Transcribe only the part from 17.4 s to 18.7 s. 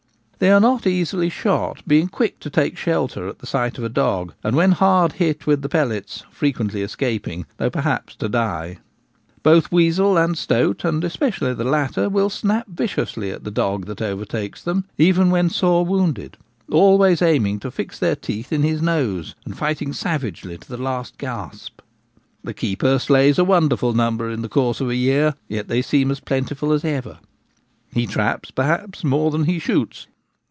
to fix their teeth in